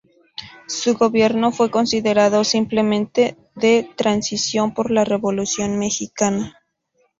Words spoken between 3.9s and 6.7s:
transición por la Revolución mexicana.